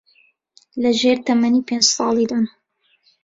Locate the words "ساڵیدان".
1.95-2.45